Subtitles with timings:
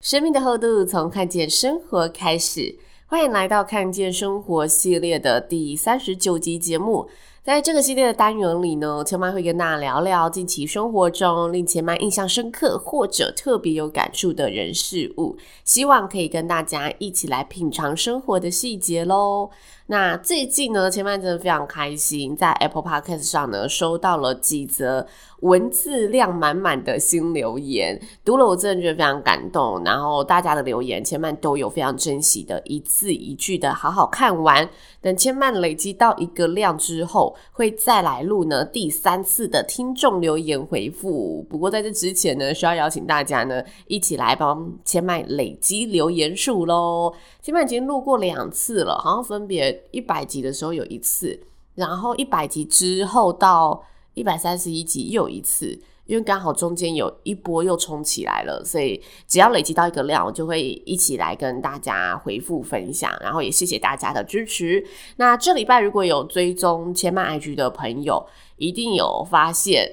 [0.00, 2.74] 生命的厚度，从看见生活开始。
[3.06, 7.06] 欢迎来到看见生活系列的第三十九集节目。
[7.42, 19.50] 在这个系列的单元里呢，千妈会跟大家聊聊近期生活中令千妈印象深刻或者特别有感触的人事物，希望可以跟大家一起来品尝生活的细节喽。
[19.90, 25.04] 那最近呢，千嫚真的非常开心，在 Apple Podcast 上呢收到了几则
[25.40, 29.82] 文字量满满的新留言，读了我真的觉得非常感动。
[29.84, 34.70] 然后大家的留言，千嫚都有非常珍惜的一字一句的好好看完。
[35.00, 41.44] 等千曼累积到一个量之后，会再来录呢第三次的听众留言回复。
[41.50, 47.12] 不过在这之前呢，需要邀请大家呢一起来帮千曼累积留言数喽。
[47.42, 49.79] 千曼已经录过两次了，好像分别。
[49.90, 51.40] 一百集的时候有一次，
[51.74, 64.84] 然后一百集之后到一百三十一集又一次，因为刚好中间有一波又冲起来了，所以只要累积到一个量，我就会一起来跟大家回复分享，然后也谢谢大家的支持。
[65.16, 68.26] 那这礼拜如果有追踪千嫚 IG 的朋友，
[68.56, 69.92] 一定有发现。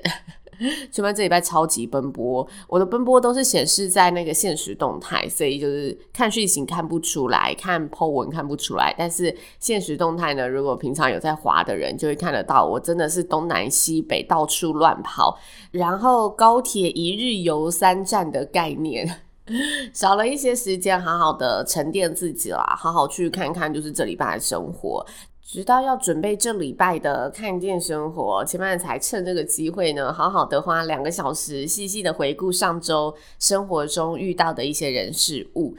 [0.92, 8.94] 千嫚这礼拜超级奔波，我的奔波都是显示在那个现实动态，所以就是看讯息看不出来，看 po 文看不出来。
[8.98, 15.38] 但是现实动态呢，如果平常有在滑的人，就会看得到，我真的是东南西北到处乱跑，
[15.72, 19.22] 然后高铁一日游三站的概念，
[19.94, 25.06] 少了一些时间，好好的沉淀自己啦，好好去看看就是这礼拜的生活。
[25.50, 35.78] 直到要准备这礼拜的看见生活，千嫚才趁这个机会呢，好好的花两个小时，细细的回顾上周生活中遇到的一些人事物。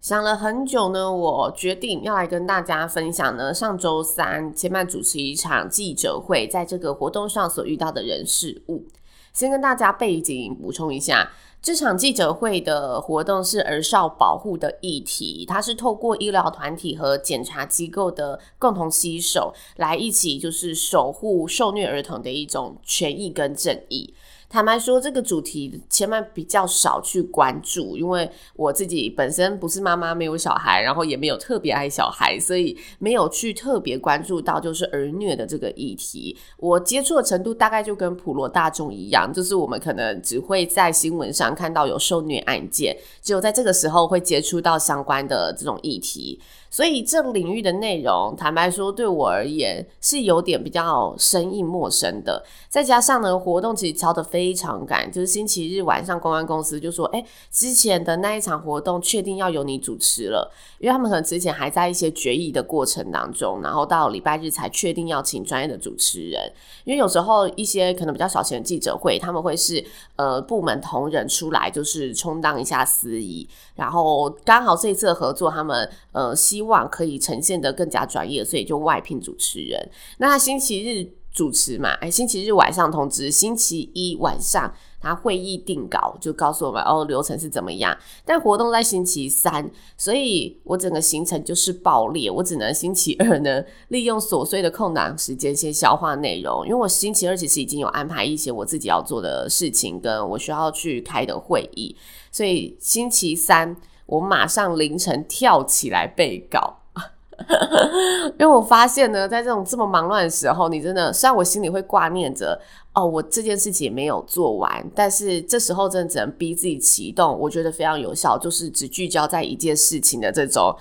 [0.00, 8.84] 想了很久呢，我决定要来跟大家分享呢，上周三千嫚主持一场记者会，在这个活动上所遇到的人事物。
[9.32, 11.30] 先跟大家背景补充一下。
[11.64, 24.12] 这场记者会的活动是儿少保护的议题，它是透过医疗团体和检察机构的共同携手，来一起就是守护受虐儿童的一种权益跟正义。
[24.48, 36.36] 坦白说，这个主题千嫚比较少去关注，因为我自己本身不是妈妈，没有小孩，然后也没有特别爱小孩，所以没有去特别关注到就是儿虐的这个议题。
[36.58, 46.40] 我接触的程度大概就跟普罗大众一样，就是我们可能只会在新闻上看到有受虐案件，只有在这个时候会接触到相关的这种议题。
[46.74, 52.44] 所以这领域的内容，坦白说，对我而言是有点比较生硬陌生的。
[52.68, 66.52] 再加上呢，活动其实敲得非常赶，就是星期日晚上，公关公司就说：“哎，之前的那一场活动确定要由你主持了，因为他们可能之前还在一些决议的过程当中，然后到礼拜日才确定要请专业的主持人。
[66.82, 69.84] 因为有时候一些可能比较小型的记者会，他们会是
[70.16, 76.63] 呃部门同仁出来，就是充当一下司仪，然后刚好这一次的合作，他们呃希。
[76.64, 79.90] 希望可以呈现得更加专业，所以就外聘主持人。
[80.16, 87.94] 那他星期日主持嘛，哎，星期日晚上通知，星期一晚上他会议定稿，就告诉我们哦，流程是怎么样。
[88.24, 101.94] 但活动在星期三，所以我整个行程就是爆裂，我只能星期二呢利用琐碎的空档时间先消化内容，因为我星期二其实已经有安排一些我自己要做的事情，跟我需要去开的会议，
[102.32, 103.76] 所以星期三。
[104.06, 106.78] 我马上凌晨跳起来背稿，
[108.38, 112.60] 因为我发现呢，在这种这么忙乱的时候，你真的虽然我心里会挂念着。
[112.96, 120.72] 哦，我这件事情没有做完，但是这时候真的只能逼自己启动，我觉得非常有效，就是只聚焦在一件事情的这种，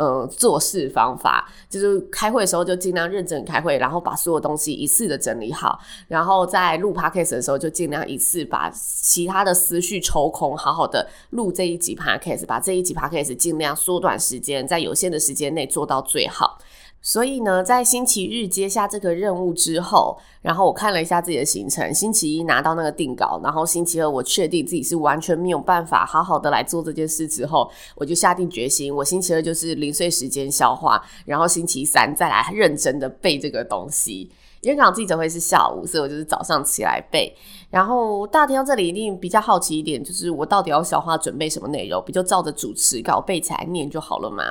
[0.00, 16.56] 呃，做事方法，就是开会的时候就尽量认真开会，然后把所有东西一次的整理好，然后在录 podcast 的时候就尽量一次把其他的思绪抽空，好好的录这一集 podcast，把这一集 podcast 尽量缩短时间，在有限的时间内做到最好。
[17.02, 34.30] 所以呢，在星期日接下这个任务之后，然后我看了一下自己的行程，星期一拿到那个定稿，然后星期二我确定自己是完全没有办法好好的来做这件事之后，我就下定决心，我星期二就是零碎时间消化，然后星期三再来认真的背这个东西。
[34.60, 37.34] 因为刚好记者会是下午，所以我就是早上起来背。
[37.70, 42.02] 然后大家这里一定比较好奇一点，就是我到底要消化准备什么内容？
[42.04, 44.44] 不就照着主持稿背起来念就好了吗？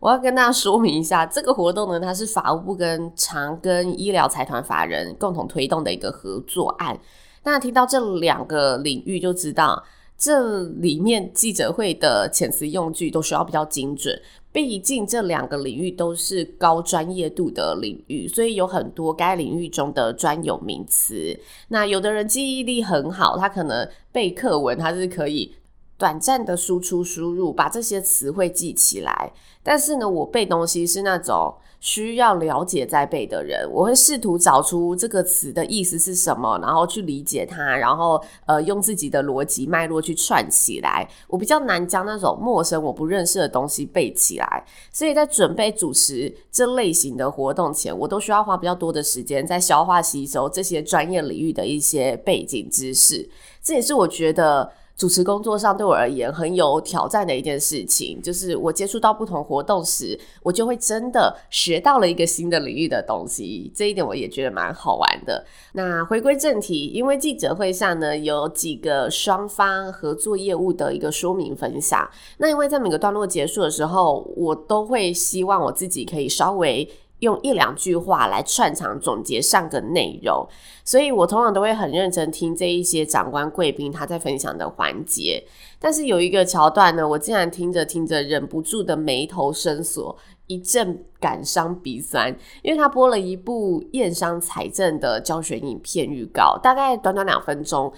[0.00, 6.98] 我要跟大家说明一下， 这个活动呢，它是法务部跟长庚医疗财团法人共同推动的一个合作案。
[7.44, 9.82] 那听到这两个领域就知道，
[10.18, 14.20] 这里面记者会的遣词用句都需要比较精准。
[14.52, 21.38] 毕竟这两个领域都是高专业度的领域，所以有很多该领域中的专有名词。
[21.68, 25.54] 那有的人记忆力很好，他可能背课文，他是可以。
[26.00, 29.30] 短暂的输出输入，把这些词汇记起来。
[29.62, 41.06] 但是呢，我背东西是那种需要了解再背的人，我会试图找出这个词的意思是什么，然后去理解它，然后呃用自己的逻辑脉络去串起来。
[41.28, 53.28] 我比较难将那种陌生我不认识的东西背起来，所以在准备主持这类型的活动前，我都需要花比较多的时间在消化吸收这些专业领域的一些背景知识。
[53.62, 54.72] 这也是我觉得。
[55.00, 63.72] 主持工作上对我而言很有挑战的一件事情，就是我接触到不同活动时，我就会真的学到了一个新的领域的东西。
[63.74, 65.42] 这一点我也觉得蛮好玩的。
[65.72, 72.06] 那回归正题，因为记者会上呢，有几个双方合作业务的一个说明分享。
[72.36, 76.86] 那因为在每个段落结束的时候，我都会希望我自己可以稍微。
[77.20, 80.46] 用一两句话来串场总结上个内容，
[80.84, 85.42] 所以我通常都会很认真听这一些长官贵宾他在分享的环节。
[85.78, 97.92] 但是有一个桥段呢，我竟然听着听着忍不住的眉头深锁，一阵感伤鼻酸，因为他播了一部验伤财政的教学影片预告，大概短短两分钟，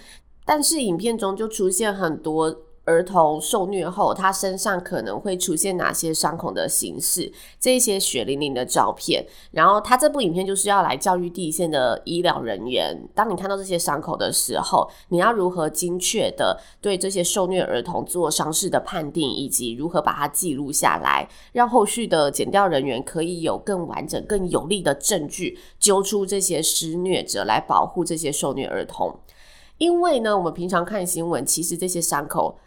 [0.44, 2.54] 但是影片中就出现很多。
[2.84, 7.32] 儿童受虐后，他身上可能会出现哪些伤口的形式？
[7.60, 9.24] 这些血淋淋的照片。
[9.52, 29.16] 然后，他这部影片就是要来教育第一线的医疗人员：当你看到这些伤口的时候，你要如何精确的对这些受虐儿童做伤势的判定，以及如何把它记录下来，让后续的检调人员可以有更完整、更有力的证据，揪出这些施虐者，来保护这些受虐儿童。
[29.78, 32.58] 因为呢，我们平常看新闻，其实这些伤口。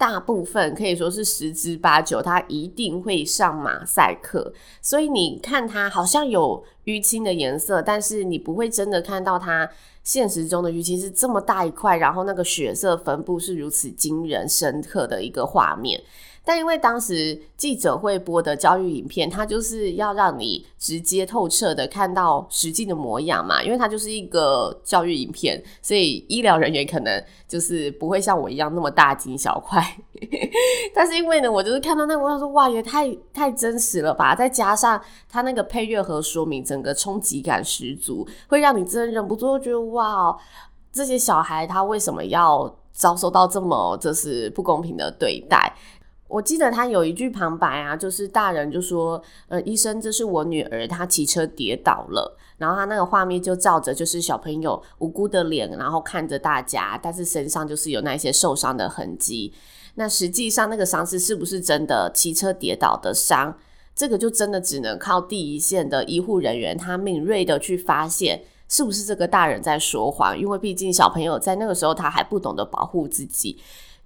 [0.00, 4.50] 大部分可以说是十之八九，他一定会上马赛克，
[4.80, 9.68] 所以你看他好像有淤青的颜色，但是你不会真的看到他
[10.02, 16.02] 现实中的淤青是这么大一块，然后那个血色分布是如此惊人深刻的一个画面。
[16.50, 29.80] 但因为当时记者会播的教育影片，它就是要让你直接透彻的看到实际的模样嘛，因为它就是一个教育影片，所以医疗人员可能就是不会像我一样那么大惊小怪。
[30.92, 34.34] 但是因为呢，我就是看到那个，我想说哇，也太太真实了吧！
[34.34, 40.36] 再加上它那个配乐和说明，整个冲击感十足，会让你真的忍不住觉得哇，
[40.92, 45.72] 这些小孩他为什么要遭受到这么就是不公平的对待？
[46.30, 59.52] 我记得他有一句旁白啊，就是大人就说：“呃，医生，这是我女儿，她骑车跌倒了。”然后他那个画面就照着，就是小朋友无辜的脸，然后看着大家，但是身上就是有那些受伤的痕迹。
[59.94, 63.56] 那实际上那个伤势是不是真的骑车跌倒的伤？
[63.94, 73.58] 这个就真的只能靠第一线的医护人员，他敏锐的去发现是不是这个大人在说谎，因为毕竟小朋友在那个时候他还不懂得保护自己。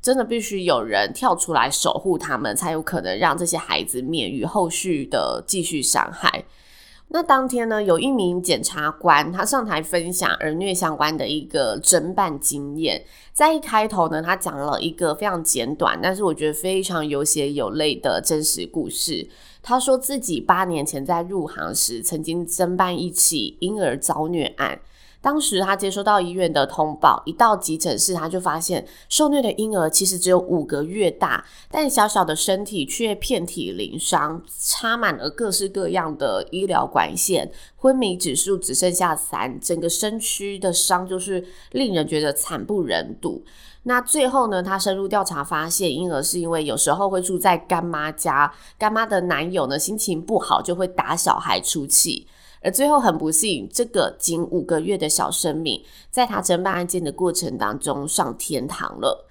[0.04, 6.44] 真的必须有人跳出来守护他们，才有可能让这些孩子免于后续的继续伤害。
[7.08, 13.02] 那当天呢，有一名检察官，他上台分享儿虐相关的一个侦办经验。
[13.32, 19.26] 在一开头呢，他讲了一个非常简短，但是我觉得非常有血有泪的真实故事。
[19.62, 24.78] 他说自己八年前在入行时，曾经侦办一起婴儿遭虐案。
[25.24, 43.42] 当时他接收到医院的通报，一到急诊室，他就发现受虐的婴儿其实只有五个月大，但小小的身体却遍体鳞伤，插满了各式各样的医疗管线，昏迷指数只剩下三，整个身躯的伤就是令人觉得惨不忍睹。
[43.84, 52.26] 那最后呢，他深入调查发现，婴儿是因为有时候会住在干妈家，干妈的男友呢心情不好就会打小孩出气。
[52.64, 59.28] 而最后很不幸，这个仅五个月的小生命，在他侦办案件的过程当中上天堂了。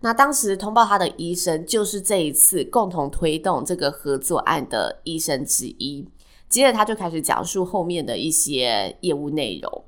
[0.00, 6.06] 那当时通报他的医生，就是这一次共同推动这个合作案的医生之一。
[6.48, 9.84] 接着他就开始讲述后面的一些业务内容。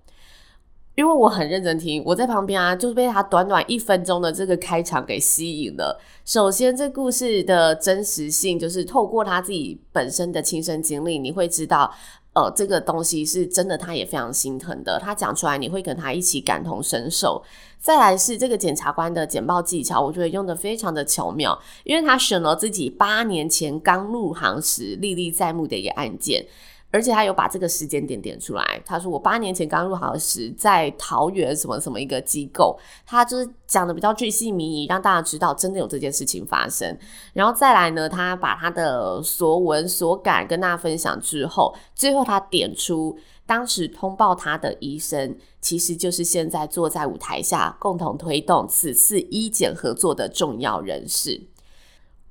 [0.96, 5.96] 因为我很认真听，我在旁边啊，就是被他短短一分钟的这个开场给吸引了。
[6.24, 11.94] 首先，这故事的真实性就是透过他自己本身的亲身经历，你会知道，
[12.38, 14.96] 呃，这个东西是真的，他也非常心疼的。
[15.00, 17.42] 他讲出来，你会跟他一起感同身受。
[17.80, 26.46] 再来是这个检察官的简报技巧，我觉得用得非常的巧妙，因为他选了自己八年前刚入行时历历在目的一个案件。
[26.90, 28.82] 而且他有把这个时间点点出来。
[28.84, 36.96] 他说：“我八年前刚入行时，在桃园什么什么一个机构，他就是讲的比较具细靡遗，让大家知道真的有这件事情发生。
[37.34, 51.42] 然后再来呢，他把他的所闻所感跟大家分享之后，最后他点出当时通报他的医生，其实就是现在坐在舞台下共同推动此次医检合作的重要人士。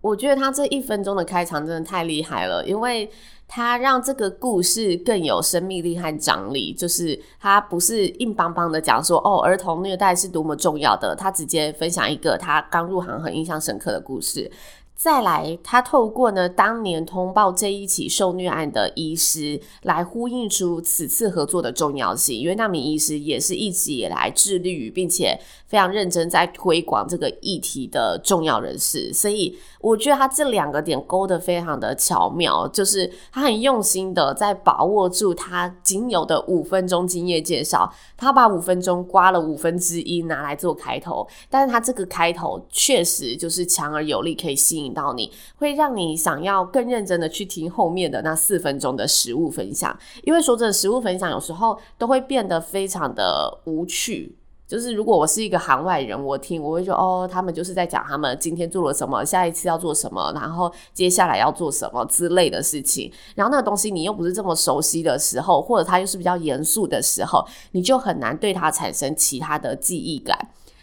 [0.01, 3.11] 我觉得他这一分钟的开场真的太厉害了，因为。”
[3.47, 14.51] 他让这个故事更有生命力和张力，就是他不是硬邦邦的讲说哦，儿童虐待是多么重要的，他直接分享一个他刚入行很印象深刻的故事。
[14.97, 37.87] 再来，他透过呢当年通报这一起受虐案的医师，来呼应出此次合作的重要性，因为那名医师也是一直以来致力于并且非常认真在推广这个议题的重要人士，所以我觉得他这两个点勾得非常的巧妙，就是他很用心的在把握住他仅有的五分钟经验介绍，
[38.17, 44.86] 他把五分钟刮了五分之一拿来做开头，但是他这个开头确实就是强而有力，可以吸引。
[44.87, 54.35] 引到你会让你想要更认真的去听后面的那四分钟的实物分享，因为说真的，实物分享有时候都会变得非常的无趣。
[54.67, 63.09] 就是如果我是一个行外人，我听我会说哦，他们就是在讲他们今天做了什么，下一次要做什么，然后接下来要做什么之类的事情。
[63.33, 70.37] 然后那个东西你又不是这么熟悉的时候，或者他又是比较严肃的时候，你就很难对他产生其他的记忆感。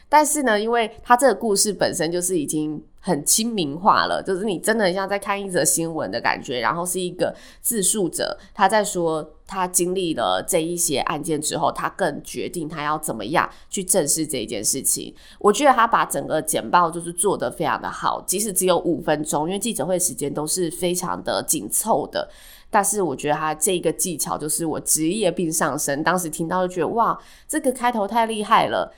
[0.09, 15.15] 但是呢，因为他这个故事本身就是已经很亲民化了，就是你真的很像在看一则新闻的感觉，然后是一个自述者他在说他经历了这一些案件之后，他更决定他要怎么样去正视这一件事情。
[15.39, 22.27] 我觉得他把整个简报就是做得非常的好，即使只有五分钟，因为记者会时间都是非常的紧凑的，
[22.71, 28.91] 但是我觉得他这个技巧就是我职业病上升，当时听到就觉得哇，这个开头太厉害了。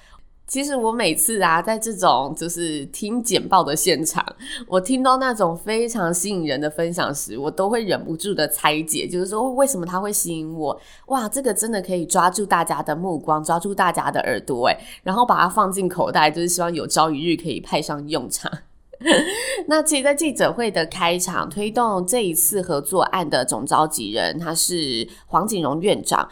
[0.46, 4.24] 其实我每次啊，在这种就是听简报的现场，
[4.68, 10.80] 我听到那种非常吸引人的分享时，我都会忍不住的猜解，就是说为什么他会吸引我？
[11.06, 18.50] 哇，这个真的可以抓住大家的目光，抓住大家的耳朵，诶，然后把它放进口袋，就是希望有朝一日可以派上用场。
[19.66, 26.28] 那其实，在记者会的开场，推动这一次合作案的总召集人，他是黄锦荣院长，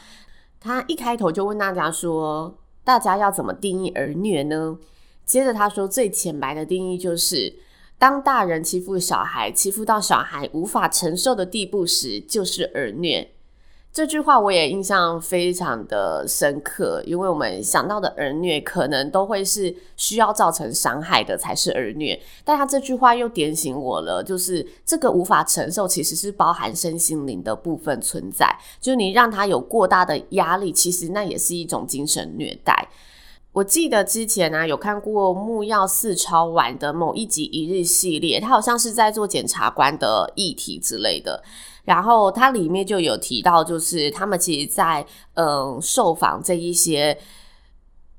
[0.61, 2.55] 他一开头就问大家说。
[2.85, 4.79] 大家要怎么定义儿虐呢？
[5.25, 7.55] 接着他说，最浅白的定义就是，
[7.99, 13.31] 当大人欺负小孩，欺负到小孩无法承受的地步时，就是儿虐。
[13.95, 32.89] 这句话我也印象非常的深刻，因为我们想到的儿虐可能都会是需要造成伤害的才是儿虐，但他这句话又点醒我了，就是这个无法承受其实是包含身心灵的部分存在，就是你让他有过大的压力，其实那也是一种精神虐待。
[33.53, 41.45] 我记得之前呢、啊、有看过木曜四超玩的某一集一日系列，他好像是在做检察官的议题之类的。
[41.85, 47.19] 然后它里面就有提到，就是他们其实在嗯受访这一些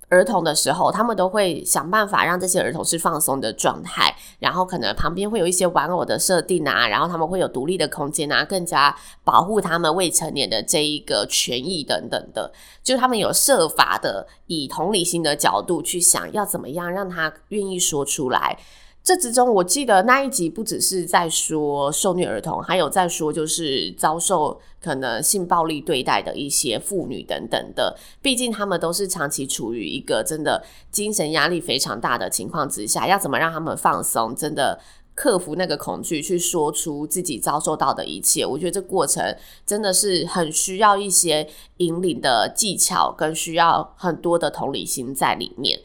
[0.10, 12.53] 儿童的时候，他们都会想办法让这些儿童是放松的状态，然后可能旁边会有一些玩偶的设定啊，然后他们会有独立的空间啊，更加保护他们未成年的这一个权益等等的，
[12.84, 18.60] 就他们有设法的以同理心的角度去想要怎么样让他愿意说出来。
[19.05, 27.95] 这之中，我记得那一集不只是在说受虐儿童，还有在说就是遭受可能性暴力对待的一些妇女等等的。
[28.19, 34.81] 毕竟他们都是长期处于一个真的精神压力非常大的情况之下，要怎么让他们放松，真的
[35.13, 38.43] 克服那个恐惧，去说出自己遭受到的一切。
[38.43, 39.24] 我觉得这过程
[39.67, 41.47] 真的是很需要一些
[41.77, 45.79] 引领的技巧，跟需要很多的同理心在里面。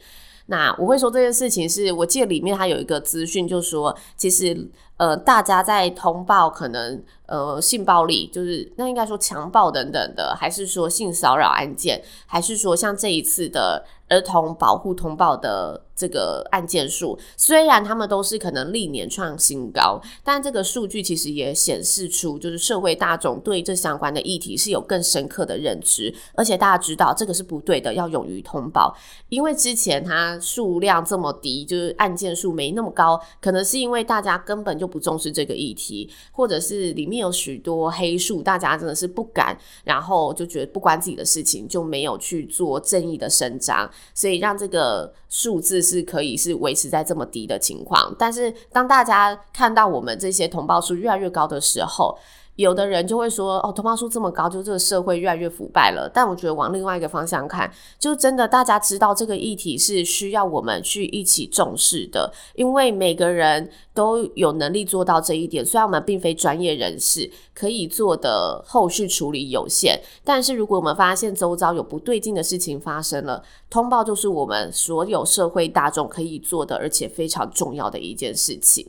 [0.47, 13.85] 那我会说这件事情是，我记得里面它有一个资讯，就是说其实呃，大家在通报可能呃性暴力，就是那应该说强暴等等的，还是说性骚扰案件，还是说像这一次的。
[14.11, 28.97] 儿童保护通报的这个案件数，虽然他们都是可能历年创新高，但这个数据其实也显示出，就是社会大众对这相关的议题是有更深刻的认知，而且大家知道这个是不对的，要勇于通报。
[29.29, 43.87] 因为之前它数量这么低，就是案件数没那么高，可能是因为大家根本就不重视这个议题，或者是里面有许多黑数，大家真的是不敢，然后就觉得不关自己的事情，就没有去做正义的伸张。
[44.15, 52.17] 所以让这个数字是可以是维持在这么低的情况，但是当大家看到我们这些通报数越来越高的时候，
[52.55, 65.65] 有的人就会说：“哦，通报数这么高，就这个社会越来越腐败了。”但我觉得往另外一个方向看，就真的大家知道这个议题是需要我们去一起重视的，因为每个人都有能力做到这一点。
[65.65, 78.85] 虽然我们并非专业人士，可以做的后续处理有限，但是如果我们发现周遭有不对劲的事情发生了，通报就是我们所有社会大众可以做的，而且非常重要的一件事情。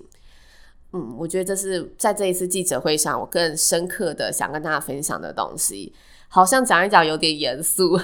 [0.92, 5.92] 嗯，我觉得这是在这一次记者会上，我更深刻的想跟大家分享的东西。
[6.28, 7.98] 好像讲一讲有点严肃，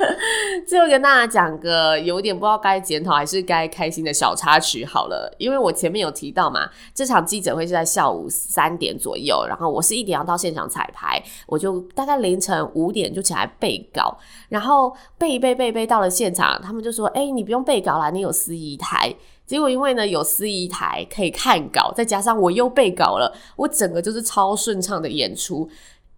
[0.66, 5.32] 最后跟大家讲个有点不知道该检讨还是该开心的小插曲好了。
[5.38, 14.16] 因为我前面有提到嘛，这场记者会是在下午三点左右，然后我是一点要到现场彩排，我就大概凌晨五点就起来背稿，
[14.48, 19.14] 然后背一背背背到了现场，他们就说：“哎、你不用背稿啦，你有司仪台。”
[19.46, 25.68] 结果因为呢有司仪台可以看稿，再加上我又背稿了，我整个就是超顺畅的演出，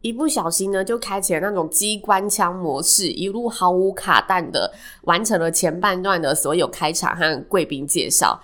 [0.03, 8.41] 一不小心呢就开启了那种机关枪模式，一路毫无卡弹的完成了前半段的所有开场和贵宾介绍。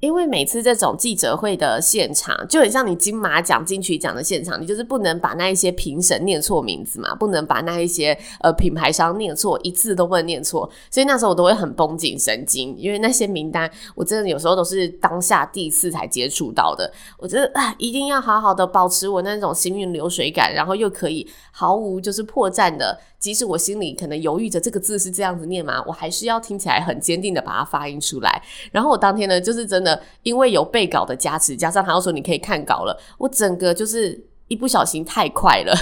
[0.00, 10.70] 因为每次这种记者会的现场，就很像你金马奖、金曲奖的现场，你就是不能把那一些评审念错名字嘛，不能把那一些呃品牌商念错，一字都不能念错。
[10.90, 16.92] 所以那时候我都会很绷紧神经，因为那些名单我真的有时候都是当下第一次才接触到的。
[17.18, 22.98] 我觉得啊，一定要好好的保持我那种行云流水感，然后又可以毫无就是破绽的。
[23.18, 25.82] 即使我心里可能犹豫着这个字是这样子念吗？
[25.88, 28.40] 我还是要听起来很坚定的把它发音出来。
[28.70, 29.87] 然后我当天呢，就是真的
[30.22, 34.27] 因为有背稿的加持，加上他又说你可以看稿了，我整个就是。
[34.48, 35.74] 一不小心太快了，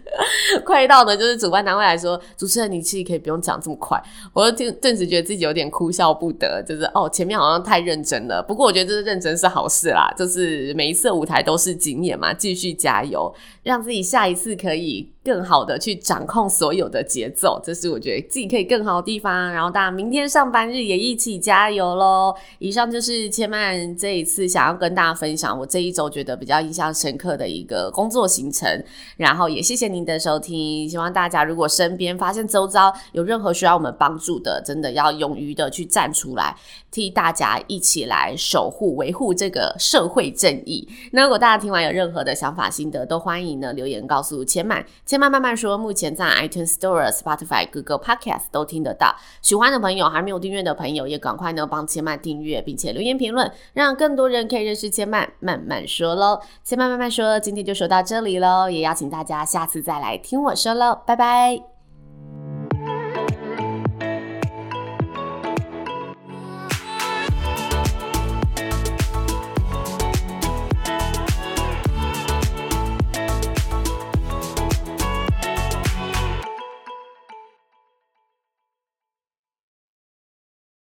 [0.64, 4.00] 快到呢，就是主办单位来说，主持人你其实可以不用讲这么快，
[4.32, 8.42] 我就顿时觉得自己有点哭笑不得，就是哦，前面好像太认真了。
[8.42, 19.50] 不过我觉得这是认真是好事啦，就是每一次舞台都是经验嘛，继续加油，让自己下一次可以更好的去掌控所有的节奏，这是我觉得自己可以更好的地方。
[19.50, 22.34] 然后大家明天上班日也一起加油喽！
[22.58, 27.90] 以上就是千曼这一次想要跟大家分享我这一周觉得比较印象深刻的一个。
[28.02, 28.68] 工作行程，
[29.16, 30.88] 然后也谢谢您的收听。
[30.90, 36.56] 希望大家如果身边发现周遭有任何需要我们帮助的，真的要勇于的去站出来，
[36.90, 40.88] 替大家一起来守护、维护这个社会正义。
[41.12, 44.84] 那如果大家听完有任何的想法、心得，都欢迎呢留言告诉千曼。
[45.06, 49.14] 千曼慢慢说，目前在 iTunes Store、Spotify、Google Podcast 都听得到。
[49.40, 55.30] 喜欢的朋友，还没有订阅的朋友，也赶快呢帮千曼订阅，并且留言评论，让更多人可以认识千曼。
[55.38, 61.71] 慢慢说喽，千曼慢慢说，今天就说到这里喽，也邀请大家下次再来听我说喽，拜拜。